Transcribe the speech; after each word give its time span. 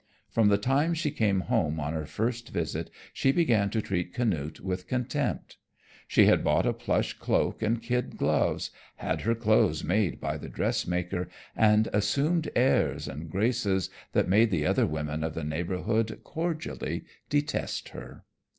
From 0.31 0.47
the 0.49 0.57
time 0.57 0.95
she 0.95 1.11
came 1.11 1.41
home 1.41 1.79
on 1.79 1.93
her 1.93 2.07
first 2.07 2.49
visit 2.49 2.89
she 3.13 3.31
began 3.31 3.69
to 3.69 3.83
treat 3.83 4.15
Canute 4.15 4.59
with 4.59 4.87
contempt. 4.87 5.57
She 6.07 6.25
had 6.25 6.43
bought 6.43 6.65
a 6.65 6.73
plush 6.73 7.13
cloak 7.13 7.61
and 7.61 7.79
kid 7.83 8.17
gloves, 8.17 8.71
had 8.95 9.21
her 9.21 9.35
clothes 9.35 9.83
made 9.83 10.19
by 10.19 10.37
the 10.39 10.49
dress 10.49 10.87
maker, 10.87 11.29
and 11.55 11.87
assumed 11.93 12.49
airs 12.55 13.07
and 13.07 13.29
graces 13.29 13.91
that 14.13 14.27
made 14.27 14.49
the 14.49 14.65
other 14.65 14.87
women 14.87 15.23
of 15.23 15.35
the 15.35 15.43
neighborhood 15.43 16.21
cordially 16.23 17.03
detest 17.29 17.89
her. 17.89 18.25